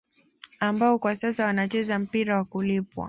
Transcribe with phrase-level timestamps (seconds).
[0.59, 2.99] Ambao kwa sasa wanacheza mpira wa kulipwa